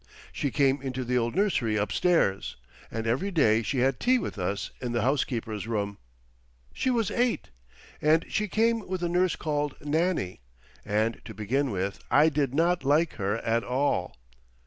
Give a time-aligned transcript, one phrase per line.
[0.33, 2.55] She came into the old nursery upstairs,
[2.89, 5.99] and every day she had tea with us in the housekeeper's room.
[6.73, 7.49] She was eight,
[8.01, 10.39] and she came with a nurse called Nannie;
[10.83, 14.15] and to begin with, I did not like her at all.